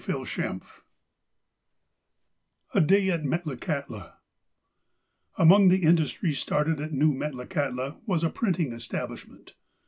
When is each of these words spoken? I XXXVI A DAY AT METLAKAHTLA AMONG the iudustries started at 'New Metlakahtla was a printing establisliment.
I 0.01 0.03
XXXVI 0.13 0.63
A 2.73 2.81
DAY 2.81 3.11
AT 3.11 3.21
METLAKAHTLA 3.21 4.13
AMONG 5.37 5.67
the 5.69 5.81
iudustries 5.83 6.39
started 6.41 6.81
at 6.81 6.91
'New 6.91 7.13
Metlakahtla 7.13 8.01
was 8.07 8.23
a 8.23 8.31
printing 8.31 8.71
establisliment. 8.71 9.51